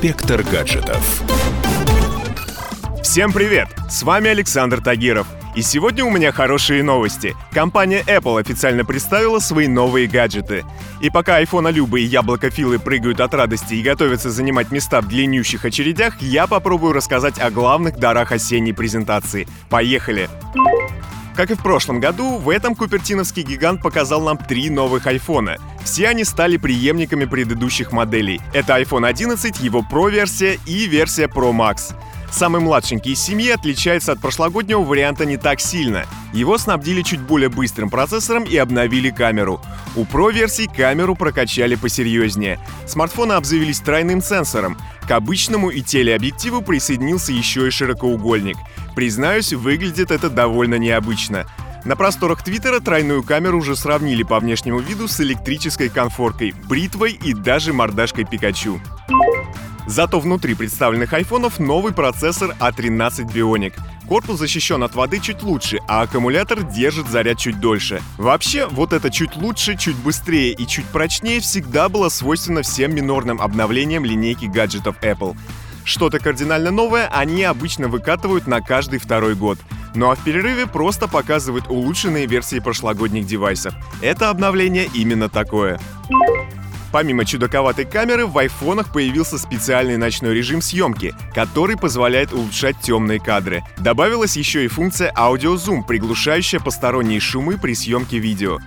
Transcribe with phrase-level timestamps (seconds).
[0.00, 1.24] Инспектор гаджетов.
[3.02, 3.66] Всем привет!
[3.90, 5.26] С вами Александр Тагиров.
[5.56, 7.34] И сегодня у меня хорошие новости.
[7.50, 10.64] Компания Apple официально представила свои новые гаджеты.
[11.00, 15.64] И пока Люба и Яблоко Филы прыгают от радости и готовятся занимать места в длиннющих
[15.64, 19.48] очередях, я попробую рассказать о главных дарах осенней презентации.
[19.68, 20.30] Поехали!
[21.34, 25.56] Как и в прошлом году, в этом купертиновский гигант показал нам три новых айфона.
[25.88, 28.42] Все они стали преемниками предыдущих моделей.
[28.52, 31.94] Это iPhone 11, его Pro-версия и версия Pro Max.
[32.30, 36.04] Самый младшенький из семьи отличается от прошлогоднего варианта не так сильно.
[36.34, 39.62] Его снабдили чуть более быстрым процессором и обновили камеру.
[39.96, 42.60] У Pro-версий камеру прокачали посерьезнее.
[42.86, 44.76] Смартфоны обзавелись тройным сенсором.
[45.08, 48.58] К обычному и телеобъективу присоединился еще и широкоугольник.
[48.94, 51.46] Признаюсь, выглядит это довольно необычно.
[51.84, 57.32] На просторах Твиттера тройную камеру уже сравнили по внешнему виду с электрической конфоркой, бритвой и
[57.32, 58.80] даже мордашкой Пикачу.
[59.86, 63.72] Зато внутри представленных айфонов новый процессор A13 Bionic.
[64.06, 68.02] Корпус защищен от воды чуть лучше, а аккумулятор держит заряд чуть дольше.
[68.18, 73.40] Вообще, вот это чуть лучше, чуть быстрее и чуть прочнее всегда было свойственно всем минорным
[73.40, 75.36] обновлениям линейки гаджетов Apple.
[75.84, 79.58] Что-то кардинально новое они обычно выкатывают на каждый второй год.
[79.94, 83.74] Ну а в перерыве просто показывают улучшенные версии прошлогодних девайсов.
[84.00, 85.80] Это обновление именно такое.
[86.90, 93.62] Помимо чудаковатой камеры, в айфонах появился специальный ночной режим съемки, который позволяет улучшать темные кадры.
[93.78, 98.58] Добавилась еще и функция аудиозум, приглушающая посторонние шумы при съемке видео.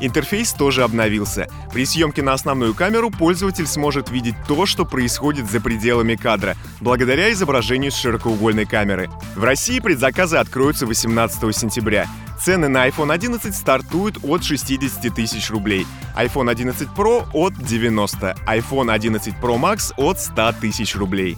[0.00, 1.48] Интерфейс тоже обновился.
[1.72, 7.30] При съемке на основную камеру пользователь сможет видеть то, что происходит за пределами кадра, благодаря
[7.32, 9.10] изображению с широкоугольной камеры.
[9.36, 12.06] В России предзаказы откроются 18 сентября.
[12.42, 18.90] Цены на iPhone 11 стартуют от 60 тысяч рублей, iPhone 11 Pro от 90, iPhone
[18.90, 21.36] 11 Pro Max от 100 тысяч рублей.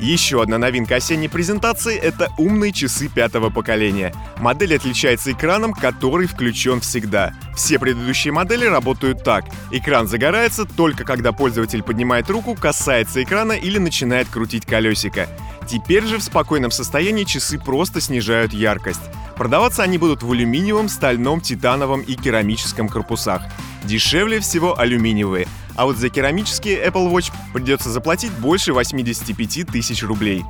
[0.00, 4.14] Еще одна новинка осенней презентации— это умные часы пятого поколения.
[4.38, 7.34] Модель отличается экраном, который включен всегда.
[7.54, 9.44] Все предыдущие модели работают так.
[9.70, 15.28] Экран загорается только когда пользователь поднимает руку, касается экрана или начинает крутить колесико.
[15.68, 19.02] Теперь же в спокойном состоянии часы просто снижают яркость.
[19.36, 23.42] Продаваться они будут в алюминиевом, стальном, титановом и керамическом корпусах.
[23.84, 30.44] Дешевле всего алюминиевые, а вот за керамические Apple Watch придется заплатить больше 85 тысяч рублей.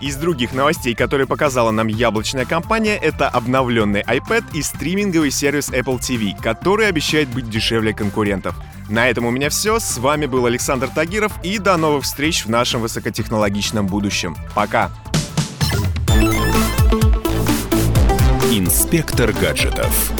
[0.00, 5.98] Из других новостей, которые показала нам яблочная компания, это обновленный iPad и стриминговый сервис Apple
[5.98, 8.54] TV, который обещает быть дешевле конкурентов.
[8.88, 9.78] На этом у меня все.
[9.78, 14.36] С вами был Александр Тагиров и до новых встреч в нашем высокотехнологичном будущем.
[14.54, 14.90] Пока!
[18.50, 20.12] Инспектор гаджетов.